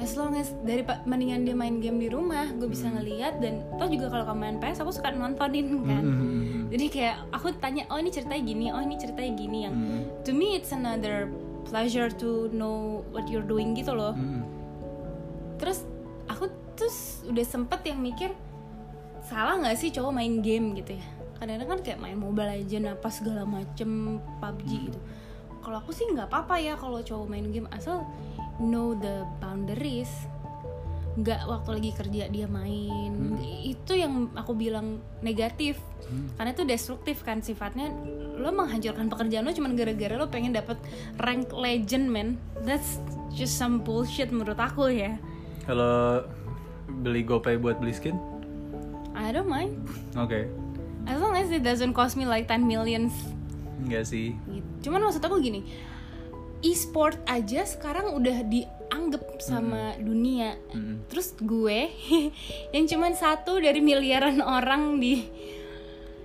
as 0.00 0.16
long 0.16 0.32
as 0.32 0.50
dari 0.62 0.82
mendingan 1.04 1.44
dia 1.44 1.52
main 1.52 1.78
game 1.78 1.94
di 1.96 2.08
rumah 2.08 2.48
gue 2.50 2.66
bisa 2.66 2.88
Hmm. 2.88 2.98
ngeliat 2.98 3.38
dan 3.38 3.60
toh 3.76 3.86
juga 3.86 4.08
kalau 4.08 4.24
kamu 4.24 4.38
main 4.40 4.56
PS 4.58 4.80
aku 4.80 4.90
suka 4.90 5.12
nontonin 5.12 5.68
kan 5.84 6.02
Mhm. 6.02 6.72
jadi 6.72 6.84
kayak 6.88 7.16
aku 7.30 7.52
tanya 7.54 7.84
oh 7.86 8.00
ini 8.00 8.08
ceritanya 8.08 8.42
gini 8.42 8.66
oh 8.68 8.80
ini 8.80 8.96
ceritanya 8.96 9.32
gini 9.36 9.58
yang 9.62 9.74
Mhm. 9.76 10.24
to 10.24 10.32
me 10.32 10.56
it's 10.56 10.72
another 10.72 11.28
pleasure 11.62 12.08
to 12.10 12.50
know 12.50 13.04
what 13.12 13.28
you're 13.28 13.44
doing 13.44 13.72
gitu 13.72 13.92
loh 13.92 14.10
aku 14.10 14.42
terus 15.56 15.86
udah 17.32 17.46
sempet 17.48 17.80
yang 17.88 17.98
mikir 17.98 18.36
salah 19.24 19.56
nggak 19.56 19.80
sih 19.80 19.88
cowok 19.88 20.12
main 20.12 20.44
game 20.44 20.76
gitu 20.76 21.00
ya? 21.00 21.06
Kadang-kadang 21.40 21.68
kan 21.72 21.80
kayak 21.80 21.98
main 21.98 22.18
mobile 22.20 22.46
legend 22.52 22.92
apa 22.92 23.08
segala 23.08 23.48
macem 23.48 24.20
PUBG 24.38 24.70
gitu. 24.92 25.00
Kalau 25.62 25.78
aku 25.80 25.90
sih 25.94 26.04
nggak 26.10 26.28
apa-apa 26.28 26.60
ya 26.60 26.74
kalau 26.76 27.00
cowok 27.00 27.26
main 27.26 27.48
game 27.48 27.66
asal 27.72 28.04
know 28.60 28.92
the 28.92 29.24
boundaries. 29.40 30.10
Nggak 31.12 31.44
waktu 31.44 31.70
lagi 31.80 31.90
kerja 31.96 32.22
dia 32.28 32.46
main. 32.46 33.40
Itu 33.64 33.96
yang 33.96 34.30
aku 34.36 34.52
bilang 34.52 35.00
negatif. 35.24 35.80
Karena 36.36 36.52
itu 36.52 36.66
destruktif 36.68 37.24
kan 37.24 37.40
sifatnya. 37.40 37.88
Lo 38.36 38.52
menghancurkan 38.52 39.08
pekerjaan 39.08 39.48
lo 39.48 39.54
cuman 39.54 39.72
gara-gara 39.78 40.14
lo 40.18 40.28
pengen 40.28 40.52
dapet 40.52 40.76
rank 41.22 41.48
legend 41.54 42.10
man 42.10 42.36
that's 42.66 43.00
just 43.32 43.56
some 43.56 43.80
bullshit 43.80 44.28
menurut 44.28 44.58
aku 44.58 44.92
ya. 44.92 45.16
Kalau 45.62 46.26
beli 47.00 47.22
GoPay 47.22 47.56
buat 47.56 47.78
beli 47.78 47.90
skin, 47.90 48.16
I 49.12 49.30
don't 49.30 49.46
mind 49.46 49.76
oke. 50.14 50.44
as 51.04 51.16
long 51.16 51.34
as 51.34 51.48
it 51.48 51.60
doesn't 51.60 51.92
cost 51.92 52.14
me 52.14 52.24
like 52.24 52.46
10 52.46 52.62
millions 52.62 53.12
Enggak 53.78 54.06
sih. 54.06 54.36
gitu. 54.46 54.68
Cuman 54.86 55.02
maksud 55.02 55.18
aku 55.18 55.38
gini, 55.38 55.66
e-sport 56.60 57.18
aja 57.26 57.66
sekarang 57.66 58.14
udah 58.14 58.46
dianggap 58.46 59.22
sama 59.38 59.98
dunia. 59.98 60.54
Mm-mm. 60.70 61.02
Terus 61.06 61.34
gue 61.34 61.90
yang 62.74 62.84
cuman 62.86 63.12
satu 63.12 63.58
dari 63.58 63.82
miliaran 63.82 64.38
orang 64.38 64.96
di 64.96 65.26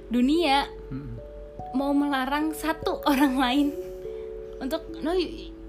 dunia 0.07 0.69
Mm-mm. 0.93 1.17
mau 1.73 1.91
melarang 1.91 2.53
satu 2.53 3.01
orang 3.03 3.33
lain 3.35 3.67
untuk 4.57 4.85
no 5.01 5.17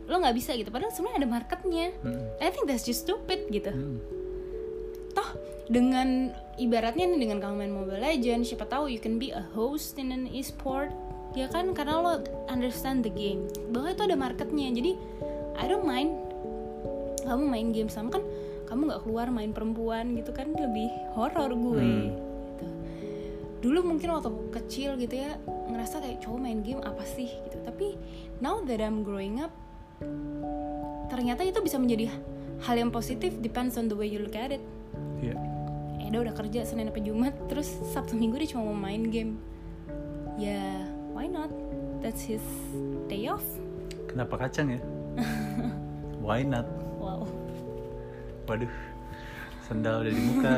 lo 0.04 0.16
nggak 0.18 0.36
bisa 0.36 0.52
gitu. 0.52 0.68
Padahal 0.68 0.92
sebenarnya 0.92 1.24
ada 1.24 1.30
marketnya. 1.30 1.86
Mm-mm. 2.00 2.36
I 2.36 2.48
think 2.48 2.68
that's 2.68 2.84
just 2.84 3.04
stupid 3.04 3.48
gitu. 3.48 3.72
Mm. 3.72 3.96
Dengan 5.68 6.32
ibaratnya 6.56 7.04
nih 7.04 7.20
dengan 7.28 7.38
kamu 7.44 7.54
main 7.60 7.72
Mobile 7.72 8.00
Legends, 8.00 8.48
siapa 8.48 8.64
tahu 8.64 8.88
you 8.88 9.00
can 9.00 9.20
be 9.20 9.28
a 9.28 9.44
host 9.52 10.00
in 10.00 10.08
an 10.16 10.24
e-sport, 10.24 10.88
ya 11.36 11.44
kan? 11.52 11.76
Karena 11.76 12.00
lo 12.00 12.12
understand 12.48 13.04
the 13.04 13.12
game. 13.12 13.44
Bahwa 13.68 13.92
itu 13.92 14.02
ada 14.08 14.16
marketnya. 14.16 14.72
Jadi 14.72 14.96
I 15.60 15.64
don't 15.68 15.84
mind 15.84 16.16
kamu 17.28 17.44
main 17.44 17.68
game 17.76 17.92
sama 17.92 18.08
kan 18.16 18.24
kamu 18.72 18.88
nggak 18.88 19.02
keluar 19.04 19.28
main 19.28 19.52
perempuan 19.52 20.16
gitu 20.16 20.32
kan 20.32 20.48
lebih 20.56 20.88
horor 21.12 21.52
gue. 21.52 21.84
Hmm. 21.84 22.08
Gitu. 22.56 22.66
Dulu 23.68 23.92
mungkin 23.92 24.08
waktu 24.16 24.32
kecil 24.56 24.96
gitu 24.96 25.20
ya 25.20 25.36
ngerasa 25.68 26.00
kayak 26.00 26.24
cowok 26.24 26.40
main 26.40 26.64
game 26.64 26.80
apa 26.80 27.04
sih 27.04 27.28
gitu. 27.28 27.60
Tapi 27.60 28.00
now 28.40 28.64
that 28.64 28.80
I'm 28.80 29.04
growing 29.04 29.44
up 29.44 29.52
ternyata 31.12 31.42
itu 31.42 31.58
bisa 31.58 31.76
menjadi 31.76 32.12
hal 32.62 32.78
yang 32.78 32.94
positif 32.94 33.34
depends 33.42 33.74
on 33.74 33.90
the 33.90 33.96
way 33.98 34.06
you 34.06 34.22
look 34.22 34.38
at 34.38 34.54
it 34.54 34.62
Iya. 35.18 35.34
Eda 36.08 36.24
udah 36.24 36.32
kerja 36.32 36.64
Senin 36.64 36.88
sampai 36.88 37.04
Jumat 37.04 37.36
terus 37.46 37.68
Sabtu 37.92 38.16
Minggu 38.16 38.40
dia 38.40 38.56
cuma 38.56 38.64
mau 38.64 38.74
main 38.74 39.04
game 39.04 39.36
ya 40.40 40.88
why 41.12 41.28
not 41.28 41.52
that's 42.00 42.24
his 42.24 42.42
day 43.06 43.28
off 43.28 43.44
Kenapa 44.08 44.40
kacang 44.40 44.72
ya? 44.72 44.80
Why 46.24 46.40
not? 46.40 46.64
wow 46.96 47.28
Waduh, 48.48 48.72
sendal 49.60 50.00
udah 50.00 50.08
di 50.08 50.22
muka. 50.24 50.48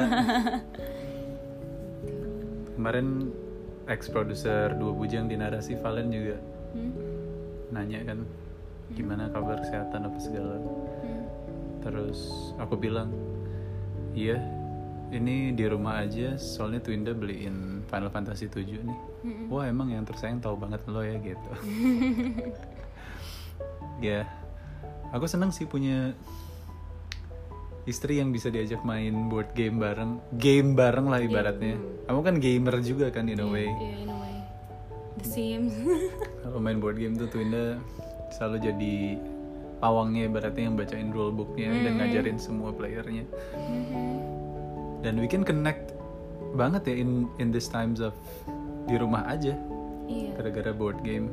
Kemarin 2.78 3.34
ex 3.90 4.06
produser 4.06 4.70
dua 4.78 4.94
bujang 4.94 5.26
di 5.26 5.34
narasi 5.34 5.74
Valen 5.76 6.08
juga 6.14 6.38
Hmm? 6.70 6.94
nanya 7.74 7.98
kan 8.06 8.22
gimana 8.94 9.26
kabar 9.34 9.58
kesehatan 9.58 10.06
apa 10.06 10.18
segala. 10.22 10.54
Hmm. 11.02 11.26
Terus 11.82 12.30
aku 12.62 12.78
bilang, 12.78 13.10
iya 14.14 14.38
ini 15.10 15.50
di 15.52 15.64
rumah 15.66 16.02
aja 16.02 16.38
soalnya 16.38 16.80
Twinda 16.82 17.10
beliin 17.10 17.82
Final 17.90 18.10
Fantasy 18.14 18.46
7 18.46 18.62
nih. 18.62 19.00
Mm-mm. 19.26 19.46
Wah 19.50 19.66
emang 19.66 19.90
yang 19.90 20.06
tersayang 20.06 20.38
tahu 20.38 20.54
banget 20.56 20.80
lo 20.86 21.02
ya 21.02 21.18
gitu. 21.18 21.50
ya, 24.10 24.24
aku 25.10 25.26
seneng 25.26 25.50
sih 25.50 25.66
punya 25.66 26.14
istri 27.84 28.22
yang 28.22 28.30
bisa 28.30 28.48
diajak 28.54 28.86
main 28.86 29.26
board 29.26 29.50
game 29.58 29.82
bareng, 29.82 30.22
game 30.38 30.78
bareng 30.78 31.10
lah 31.10 31.18
ibaratnya. 31.18 31.74
Kamu 32.06 32.20
kan 32.22 32.36
gamer 32.38 32.78
juga 32.80 33.10
kan 33.10 33.26
in 33.26 33.42
a 33.42 33.48
way. 33.48 33.66
Yeah, 33.66 34.06
in 34.06 34.10
a 34.10 34.16
way 34.16 34.30
the 35.20 35.28
same 35.28 35.68
Kalau 36.42 36.58
main 36.58 36.80
board 36.80 36.96
game 36.96 37.14
tuh 37.14 37.28
Twinda 37.28 37.76
selalu 38.32 38.56
jadi 38.72 38.96
pawangnya 39.80 40.28
ibaratnya 40.28 40.64
yang 40.68 40.76
bacain 40.76 41.08
rulebooknya 41.08 41.72
dan 41.84 41.92
ngajarin 42.00 42.38
semua 42.40 42.70
playernya. 42.72 43.24
Mhm. 43.56 44.19
Dan 45.00 45.16
we 45.16 45.24
can 45.24 45.42
connect 45.42 45.96
banget 46.52 46.82
ya 46.84 46.94
in 46.96 47.10
in 47.36 47.48
this 47.48 47.66
times 47.66 47.98
of 47.98 48.12
di 48.84 48.94
rumah 48.94 49.24
aja 49.24 49.54
iya 50.04 50.34
gara-gara 50.34 50.70
board 50.70 51.00
game. 51.00 51.30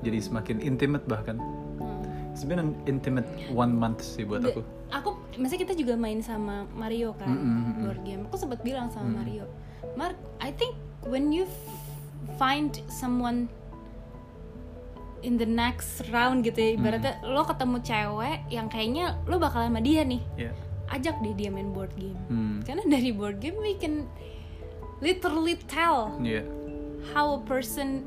Jadi 0.00 0.18
semakin 0.18 0.56
intimate 0.58 1.04
bahkan. 1.04 1.36
Hmm. 1.76 2.02
It's 2.30 2.42
been 2.42 2.58
an 2.58 2.72
intimate 2.84 3.26
one 3.48 3.72
month 3.72 4.00
sih 4.00 4.22
buat 4.22 4.40
The- 4.40 4.52
aku. 4.52 4.62
aku 4.90 5.10
maksudnya 5.36 5.60
kita 5.64 5.74
juga 5.76 5.94
main 5.94 6.18
sama 6.18 6.66
Mario 6.72 7.14
kan 7.14 7.26
Mm-mm, 7.26 7.46
mm-mm. 7.46 7.82
board 7.84 8.00
game 8.02 8.22
aku 8.26 8.36
sempat 8.36 8.58
bilang 8.60 8.88
sama 8.88 9.06
Mm. 9.06 9.14
Mario 9.16 9.44
Mark 9.94 10.18
I 10.38 10.50
think 10.50 10.74
when 11.04 11.30
you 11.30 11.46
find 12.34 12.74
someone 12.88 13.46
in 15.20 15.36
the 15.36 15.46
next 15.46 16.02
round 16.08 16.42
gitu 16.42 16.56
ya 16.56 16.70
ibaratnya 16.74 17.22
lo 17.22 17.44
ketemu 17.44 17.76
cewek 17.80 18.38
yang 18.48 18.66
kayaknya 18.66 19.14
lo 19.24 19.36
bakal 19.36 19.60
sama 19.60 19.78
dia 19.78 20.00
nih 20.02 20.22
Ya. 20.34 20.50
Ajak 20.90 21.16
deh 21.20 21.32
dia 21.32 21.48
main 21.48 21.70
board 21.70 21.94
game 21.94 22.18
Hmm. 22.26 22.58
karena 22.62 22.82
dari 22.84 23.10
board 23.10 23.38
game 23.38 23.54
we 23.56 23.74
can 23.74 24.06
literally 24.98 25.56
tell 25.64 26.12
Iya. 26.18 26.44
how 27.10 27.38
a 27.38 27.42
person 27.42 28.04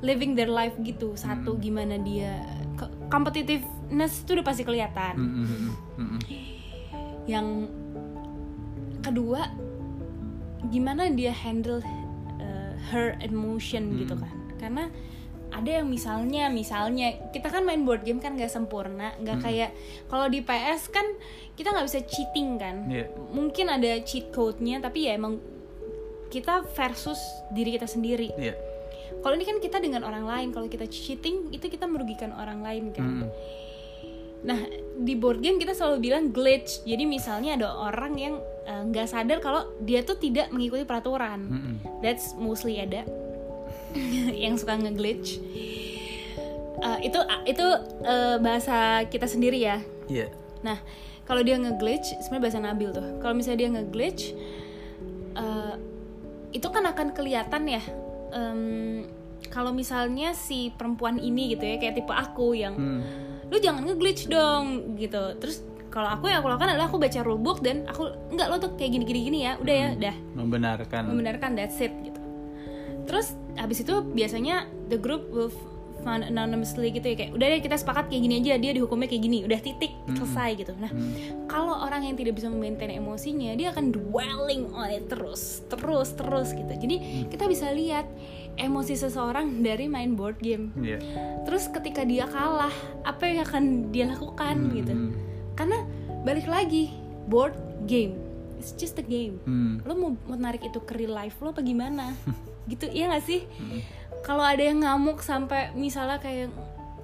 living 0.00 0.32
their 0.32 0.48
life 0.48 0.72
gitu 0.80 1.12
satu 1.12 1.58
gimana 1.58 1.98
dia 1.98 2.40
competitiveness 3.10 4.24
itu 4.24 4.32
udah 4.32 4.46
pasti 4.46 4.62
kelihatan 4.62 5.14
Mm, 5.18 5.28
mm, 5.28 5.44
mm, 5.44 5.60
mm, 5.60 6.08
mm. 6.08 6.18
yang 7.26 7.46
kedua 9.00 9.50
gimana 10.66 11.08
dia 11.08 11.32
handle 11.32 11.80
uh, 12.38 12.72
her 12.88 13.16
emotion 13.20 13.96
gitu 13.96 14.14
kan 14.14 14.32
karena 14.56 14.84
ada 15.50 15.82
yang 15.82 15.86
misalnya 15.86 16.46
misalnya 16.48 17.14
kita 17.30 17.50
kan 17.50 17.66
main 17.66 17.82
board 17.82 18.06
game 18.06 18.18
kan 18.18 18.38
nggak 18.38 18.48
sempurna 18.48 19.12
nggak 19.18 19.38
kayak 19.42 19.70
kalau 20.06 20.26
di 20.26 20.40
PS 20.40 20.88
kan 20.88 21.04
kita 21.54 21.70
nggak 21.70 21.86
bisa 21.86 22.00
cheating 22.06 22.56
kan 22.56 22.86
Iya. 22.86 23.10
mungkin 23.30 23.66
ada 23.68 23.98
cheat 24.00 24.30
code-nya 24.30 24.78
tapi 24.78 25.10
ya 25.10 25.18
emang 25.18 25.42
kita 26.30 26.62
versus 26.72 27.18
diri 27.50 27.74
kita 27.74 27.84
sendiri 27.84 28.30
Iya. 28.34 28.54
kalau 29.20 29.34
ini 29.34 29.44
kan 29.44 29.58
kita 29.58 29.82
dengan 29.82 30.06
orang 30.06 30.24
lain 30.24 30.48
kalau 30.50 30.70
kita 30.70 30.86
cheating 30.86 31.50
itu 31.50 31.66
kita 31.66 31.84
merugikan 31.84 32.30
orang 32.32 32.62
lain 32.62 32.94
kan 32.94 33.04
Mm, 33.04 33.22
mm. 33.26 33.30
Nah, 34.40 34.56
di 34.96 35.20
board 35.20 35.44
game 35.44 35.60
kita 35.60 35.76
selalu 35.76 36.00
bilang 36.00 36.32
glitch. 36.32 36.80
Jadi 36.88 37.04
misalnya 37.04 37.60
ada 37.60 37.76
orang 37.76 38.16
yang 38.16 38.34
eh, 38.64 38.82
nggak 38.88 39.04
sadar 39.04 39.36
kalau 39.36 39.68
dia 39.84 40.00
tuh 40.00 40.16
tidak 40.16 40.48
mengikuti 40.48 40.88
peraturan. 40.88 41.44
Mm, 41.44 41.60
mm. 41.60 41.76
That's 42.00 42.32
mostly 42.40 42.80
ada 42.80 43.04
yang 44.44 44.54
suka 44.54 44.76
nge-glitch. 44.76 45.40
Eh, 46.80 46.98
itu 47.04 47.18
itu 47.44 47.66
eh, 48.02 48.36
bahasa 48.38 48.76
kita 49.04 49.24
sendiri 49.24 49.58
ya. 49.58 49.78
Iya. 50.06 50.32
Nah, 50.60 50.80
kalau 51.22 51.40
dia 51.40 51.54
nge-glitch, 51.54 52.16
sebenarnya 52.18 52.42
bahasa 52.42 52.58
Nabil 52.58 52.88
tuh. 52.90 53.06
Kalau 53.18 53.34
misalnya 53.34 53.58
dia 53.58 53.70
nge-glitch, 53.70 54.22
eh, 55.34 55.74
itu 56.50 56.66
kan 56.66 56.84
akan 56.84 57.12
kelihatan 57.12 57.64
ya. 57.66 57.82
em, 58.30 59.02
kalau 59.48 59.74
misalnya 59.74 60.30
si 60.30 60.70
perempuan 60.70 61.18
ini 61.18 61.50
gitu 61.50 61.64
ya, 61.64 61.76
kayak 61.76 61.98
tipe 61.98 62.14
aku 62.14 62.54
yang 62.54 62.78
Hmm. 62.78 63.02
lu 63.50 63.58
jangan 63.58 63.82
nge-glitch 63.82 64.30
dong 64.30 64.94
gitu 64.94 65.34
terus 65.36 65.66
kalau 65.90 66.06
aku 66.06 66.30
yang 66.30 66.38
aku 66.38 66.46
lakukan 66.46 66.70
adalah 66.70 66.86
aku 66.86 67.02
baca 67.02 67.18
rulebook 67.20 67.58
dan 67.58 67.82
aku 67.90 68.06
enggak 68.30 68.46
lo 68.46 68.62
tuh 68.62 68.78
kayak 68.78 68.94
gini 68.94 69.04
gini 69.04 69.20
gini 69.26 69.38
ya 69.42 69.58
udah 69.58 69.74
ya 69.74 69.88
udah 69.98 70.14
Membenarkan. 70.38 71.02
membenarkan 71.10 71.50
that's 71.58 71.82
it 71.82 71.90
gitu 72.00 72.19
terus 73.10 73.34
habis 73.58 73.82
itu 73.82 74.06
biasanya 74.14 74.70
the 74.86 74.94
group 74.94 75.26
will 75.34 75.50
found 76.00 76.24
anonymously 76.24 76.88
gitu 76.88 77.12
ya 77.12 77.16
kayak 77.16 77.32
udah 77.36 77.46
deh 77.46 77.60
kita 77.60 77.76
sepakat 77.76 78.08
kayak 78.08 78.22
gini 78.24 78.34
aja 78.40 78.56
dia 78.56 78.72
dihukumnya 78.72 79.08
kayak 79.10 79.22
gini 79.28 79.38
udah 79.44 79.60
titik 79.60 79.92
selesai 80.16 80.50
gitu. 80.56 80.72
Nah 80.80 80.90
kalau 81.46 81.76
orang 81.84 82.08
yang 82.08 82.16
tidak 82.16 82.40
bisa 82.40 82.48
memaintain 82.48 82.96
emosinya 82.96 83.52
dia 83.54 83.70
akan 83.70 83.92
dwelling 83.92 84.72
on 84.72 84.88
it 84.88 85.06
terus 85.12 85.60
terus 85.68 86.16
terus 86.16 86.56
gitu. 86.56 86.72
Jadi 86.72 87.28
kita 87.28 87.44
bisa 87.46 87.68
lihat 87.70 88.08
emosi 88.56 88.96
seseorang 88.96 89.60
dari 89.60 89.86
main 89.86 90.16
board 90.16 90.40
game. 90.40 90.72
Iya. 90.80 90.98
terus 91.44 91.68
ketika 91.68 92.02
dia 92.04 92.24
kalah 92.28 92.72
apa 93.04 93.22
yang 93.28 93.44
akan 93.44 93.64
dia 93.92 94.08
lakukan 94.08 94.56
gitu. 94.72 94.92
Hmm. 94.92 95.12
karena 95.54 95.78
balik 96.24 96.48
lagi 96.48 96.92
board 97.28 97.52
game 97.84 98.16
it's 98.60 98.76
just 98.76 98.96
a 99.00 99.04
game. 99.04 99.40
Hmm. 99.48 99.80
lo 99.84 99.92
mau, 99.96 100.10
mau 100.28 100.36
narik 100.36 100.64
itu 100.68 100.80
ke 100.84 100.92
real 100.96 101.16
life 101.16 101.36
lo 101.40 101.52
apa 101.52 101.64
gimana 101.64 102.12
gitu 102.70 102.86
iya 102.86 103.10
gak 103.10 103.26
sih? 103.26 103.42
Kalau 104.22 104.46
ada 104.46 104.62
yang 104.62 104.86
ngamuk 104.86 105.20
sampai 105.20 105.74
misalnya 105.74 106.22
kayak 106.22 106.54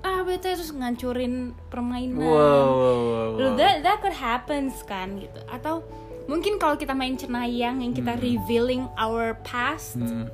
ah 0.06 0.22
bete 0.22 0.54
terus 0.54 0.70
ngancurin 0.70 1.50
permainan. 1.66 2.22
Wow, 2.22 2.30
wow, 2.30 2.70
wow, 2.70 3.28
wow. 3.34 3.56
that 3.58 3.82
that 3.82 3.98
could 3.98 4.14
happens 4.14 4.78
kan 4.86 5.18
gitu. 5.18 5.40
Atau 5.50 5.82
mungkin 6.30 6.62
kalau 6.62 6.78
kita 6.78 6.94
main 6.94 7.18
cenayang 7.18 7.82
yang 7.82 7.90
kita 7.90 8.14
revealing 8.18 8.86
our 8.94 9.34
past 9.42 9.98
Hmm. 9.98 10.30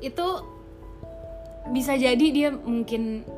itu 0.00 0.28
bisa 1.76 1.92
jadi 1.92 2.26
dia 2.32 2.48
mungkin 2.48 3.28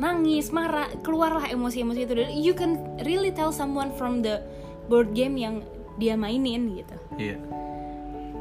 nangis 0.00 0.48
marah 0.48 0.88
keluarlah 1.04 1.52
emosi-emosi 1.52 2.00
itu. 2.08 2.14
Dan 2.16 2.28
you 2.32 2.56
can 2.56 2.80
really 3.04 3.28
tell 3.28 3.52
someone 3.52 3.92
from 4.00 4.24
the 4.24 4.40
board 4.88 5.12
game 5.12 5.36
yang 5.36 5.60
dia 6.00 6.16
mainin 6.16 6.72
gitu. 6.72 6.96
Iya. 7.20 7.36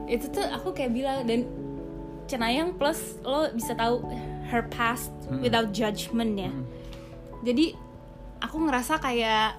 Itu 0.10 0.26
tuh 0.34 0.42
aku 0.50 0.74
kayak 0.74 0.92
bilang 0.92 1.24
dan 1.30 1.46
cenayang 2.26 2.74
plus 2.74 3.22
lo 3.22 3.50
bisa 3.54 3.78
tahu 3.78 4.02
her 4.50 4.66
past 4.74 5.14
without 5.42 5.70
judgment 5.70 6.34
ya. 6.34 6.52
Jadi 7.46 7.78
aku 8.42 8.58
ngerasa 8.66 8.98
kayak 8.98 9.56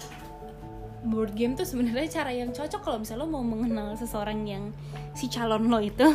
board 1.01 1.33
game 1.33 1.57
tuh 1.57 1.65
sebenarnya 1.65 2.21
cara 2.21 2.29
yang 2.29 2.53
cocok 2.53 2.81
kalau 2.83 2.97
misalnya 3.01 3.25
lo 3.25 3.27
mau 3.31 3.41
mengenal 3.41 3.97
seseorang 3.97 4.45
yang 4.45 4.69
si 5.17 5.25
calon 5.31 5.71
lo 5.71 5.81
itu. 5.81 6.05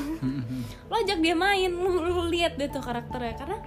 Lo 0.91 0.95
ajak 1.03 1.19
dia 1.19 1.35
main 1.35 1.75
lo, 1.75 1.91
lo 1.99 2.25
lihat 2.31 2.55
deh 2.55 2.71
tuh 2.71 2.81
karakternya. 2.81 3.35
Karena 3.35 3.59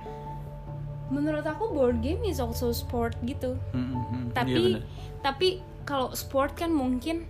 menurut 1.12 1.44
aku 1.44 1.74
board 1.74 2.00
game 2.00 2.24
is 2.24 2.40
also 2.40 2.72
sport 2.72 3.18
gitu. 3.28 3.60
Hmm, 3.76 3.92
hmm, 3.92 3.94
hmm. 3.94 4.24
Iya, 4.30 4.34
tapi 4.38 4.54
bener. 4.56 4.82
tapi 5.20 5.48
kalau 5.84 6.14
sport 6.16 6.56
kan 6.56 6.72
mungkin 6.72 7.28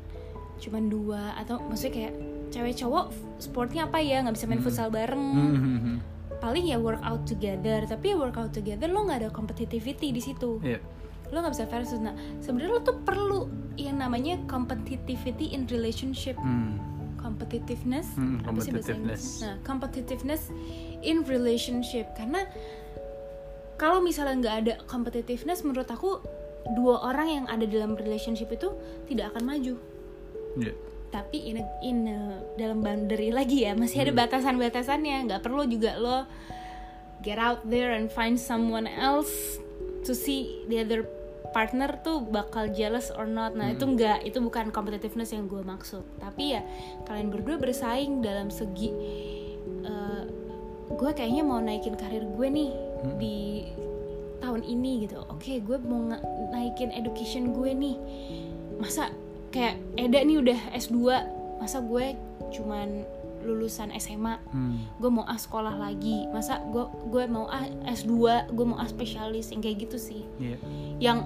cuman 0.59 0.91
dua 0.91 1.33
atau 1.39 1.63
maksudnya 1.63 1.93
kayak 1.95 2.13
cewek 2.49 2.75
cowok 2.75 3.05
sportnya 3.37 3.85
apa 3.85 3.97
ya 3.97 4.21
nggak 4.21 4.35
bisa 4.35 4.45
main 4.45 4.59
futsal 4.59 4.89
bareng 4.89 5.21
Hmm, 5.21 5.55
hmm, 5.55 5.79
hmm. 5.79 5.97
paling 6.37 6.65
ya 6.65 6.77
workout 6.77 7.23
together 7.23 7.85
tapi 7.85 8.11
ya 8.11 8.15
workout 8.15 8.51
together 8.51 8.87
lo 8.87 9.05
nggak 9.05 9.25
ada 9.25 9.29
competitivity 9.29 10.09
di 10.09 10.19
situ 10.19 10.57
Iya. 10.59 10.79
lo 11.29 11.37
nggak 11.39 11.53
bisa 11.53 11.65
versus 11.65 11.99
nah 11.99 12.11
sebenarnya 12.39 12.71
lo 12.73 12.81
tuh 12.81 12.97
perlu 12.99 13.39
yang 13.75 13.97
namanya 13.97 14.35
competitivity 14.45 15.51
in 15.51 15.67
relationship 15.67 16.35
Hmm. 16.35 16.75
competitiveness 17.15 18.15
Hmm, 18.15 18.39
competitiveness. 18.41 19.43
Nah, 19.43 19.55
competitiveness 19.61 20.49
in 21.01 21.21
relationship 21.23 22.07
karena 22.15 22.47
kalau 23.75 23.99
misalnya 23.99 24.35
nggak 24.39 24.55
ada 24.57 24.73
competitiveness 24.85 25.63
menurut 25.63 25.87
aku 25.87 26.19
dua 26.75 26.99
orang 27.05 27.27
yang 27.29 27.45
ada 27.47 27.63
dalam 27.63 27.95
relationship 27.95 28.51
itu 28.51 28.71
tidak 29.07 29.31
akan 29.31 29.43
maju. 29.47 29.73
Iya. 30.55 30.73
Tapi 31.09 31.37
in, 31.49 31.57
a- 31.59 31.77
in 31.81 31.97
a- 32.05 32.41
dalam 32.53 32.79
boundary 32.79 33.33
lagi 33.33 33.65
ya 33.65 33.73
masih 33.73 34.05
ada 34.05 34.13
batasan-batasannya. 34.13 35.25
Nggak 35.25 35.41
perlu 35.41 35.65
juga 35.65 35.97
lo 35.97 36.29
get 37.19 37.35
out 37.35 37.65
there 37.65 37.91
and 37.91 38.07
find 38.07 38.37
someone 38.37 38.85
else 38.85 39.57
to 40.05 40.15
see 40.15 40.63
the 40.69 40.79
other 40.79 41.03
partner 41.49 41.97
tuh 41.99 42.21
bakal 42.21 42.69
jealous 42.69 43.09
or 43.09 43.25
not. 43.25 43.57
Nah, 43.57 43.73
itu 43.73 43.81
enggak, 43.83 44.21
itu 44.21 44.37
bukan 44.37 44.69
competitiveness 44.69 45.33
yang 45.33 45.49
gue 45.49 45.65
maksud. 45.65 46.05
Tapi 46.21 46.53
ya 46.53 46.61
kalian 47.03 47.33
berdua 47.33 47.57
bersaing 47.57 48.21
dalam 48.21 48.53
segi 48.53 48.93
eh, 49.81 50.23
gue 50.89 51.11
kayaknya 51.11 51.41
mau 51.41 51.57
naikin 51.57 51.97
karir 51.97 52.21
gue 52.21 52.47
nih 52.47 52.69
di 53.17 53.37
tahun 54.39 54.61
ini 54.61 55.09
gitu. 55.09 55.25
Oke, 55.27 55.57
gue 55.59 55.77
mau 55.81 56.05
naikin 56.53 56.93
education 56.93 57.51
gue 57.51 57.73
nih. 57.73 57.97
Masa 58.77 59.09
kayak 59.49 59.75
Eda 59.95 60.19
nih 60.19 60.37
udah 60.39 60.59
S2, 60.71 60.97
masa 61.57 61.79
gue 61.79 62.15
cuman 62.49 63.03
lulusan 63.39 63.89
SMA 63.95 64.35
Hmm. 64.47 64.83
gue 64.95 65.07
mau 65.07 65.23
ah 65.23 65.35
sekolah 65.35 65.71
lagi 65.73 66.27
masa 66.29 66.59
gue 66.65 66.81
gue 67.07 67.23
mau 67.25 67.47
ah 67.47 67.63
S2 67.85 68.11
gue 68.47 68.65
mau 68.65 68.75
ah 68.75 68.83
spesialis 68.85 69.49
yang 69.49 69.59
kayak 69.59 69.77
gitu 69.81 69.95
sih 69.95 70.21
Iya. 70.37 70.57
yang 70.99 71.19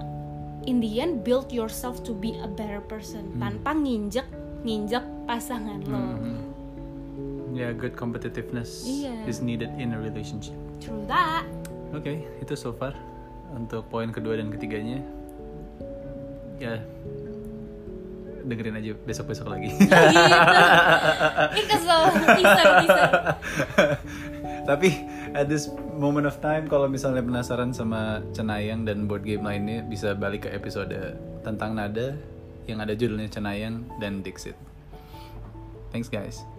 in 0.62 0.78
the 0.78 0.96
end 0.96 1.20
build 1.20 1.50
yourself 1.50 2.00
to 2.00 2.14
be 2.14 2.32
a 2.36 2.46
better 2.46 2.78
person 2.80 3.34
tanpa 3.36 3.72
nginjek 3.72 4.24
nginjek 4.62 5.02
pasangan 5.24 5.82
lo 5.84 5.98
Hmm. 5.98 6.38
Yeah, 7.50 7.70
good 7.70 7.94
competitiveness 7.94 8.82
Iya. 8.84 9.26
is 9.26 9.38
needed 9.38 9.74
in 9.74 9.90
a 9.90 9.98
relationship. 9.98 10.54
true 10.78 11.02
that 11.06 11.42
Oke, 11.90 12.26
itu 12.36 12.54
so 12.54 12.70
far 12.70 12.94
untuk 13.50 13.86
poin 13.86 14.10
kedua 14.10 14.34
dan 14.34 14.50
ketiganya. 14.50 14.98
Ya, 16.56 16.82
dengerin 18.44 18.76
aja 18.78 18.92
besok-besok 19.04 19.46
lagi. 19.48 19.72
gitu 19.74 19.90
ih 21.58 21.66
kesel 21.66 22.00
Tapi 24.68 24.88
at 25.36 25.50
this 25.50 25.68
moment 25.98 26.24
of 26.24 26.40
time, 26.40 26.64
kalau 26.70 26.88
misalnya 26.88 27.20
penasaran 27.20 27.74
sama 27.76 28.24
Cenayang 28.32 28.88
dan 28.88 29.04
board 29.04 29.28
game 29.28 29.44
lainnya, 29.44 29.84
bisa 29.84 30.16
balik 30.16 30.48
ke 30.48 30.50
episode 30.56 30.94
tentang 31.44 31.76
nada 31.76 32.16
yang 32.64 32.80
ada 32.80 32.96
judulnya 32.96 33.28
Cenayang 33.28 33.84
dan 34.00 34.24
Dixit. 34.24 34.56
Thanks 35.92 36.08
guys. 36.08 36.53